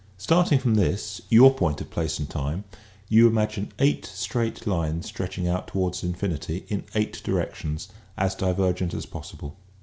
Starting 0.17 0.57
from 0.57 0.73
this, 0.73 1.21
your 1.29 1.53
point 1.53 1.79
of 1.79 1.91
place 1.91 2.17
and 2.17 2.27
time, 2.27 2.63
you 3.07 3.27
imagine 3.27 3.71
eight 3.77 4.03
straight 4.03 4.65
lines 4.65 5.05
stretch 5.05 5.37
ing 5.37 5.47
out 5.47 5.67
toward 5.67 5.95
infinity 6.03 6.65
in 6.69 6.83
eight 6.95 7.21
directions 7.23 7.87
as 8.17 8.33
divergent 8.33 8.95
as 8.95 9.05
possible. 9.05 9.55